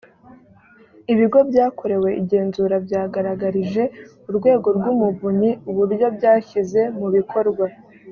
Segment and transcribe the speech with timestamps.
[1.13, 3.83] ibigo byakorewe igenzura byagaragarije
[4.29, 7.65] urwego rw umuvunyi uburyo byashyize mu bikorwa